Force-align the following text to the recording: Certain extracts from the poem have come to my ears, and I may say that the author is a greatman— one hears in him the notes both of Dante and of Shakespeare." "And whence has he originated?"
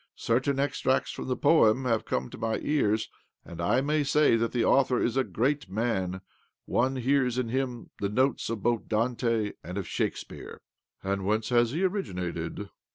Certain 0.15 0.59
extracts 0.59 1.11
from 1.11 1.27
the 1.27 1.37
poem 1.37 1.85
have 1.85 2.05
come 2.05 2.27
to 2.27 2.37
my 2.39 2.57
ears, 2.63 3.07
and 3.45 3.61
I 3.61 3.81
may 3.81 4.03
say 4.03 4.35
that 4.35 4.51
the 4.51 4.65
author 4.65 4.99
is 4.99 5.15
a 5.15 5.23
greatman— 5.23 6.21
one 6.65 6.95
hears 6.95 7.37
in 7.37 7.49
him 7.49 7.91
the 7.99 8.09
notes 8.09 8.47
both 8.49 8.81
of 8.81 8.89
Dante 8.89 9.51
and 9.63 9.77
of 9.77 9.87
Shakespeare." 9.87 10.61
"And 11.03 11.23
whence 11.23 11.49
has 11.49 11.69
he 11.69 11.83
originated?" 11.83 12.69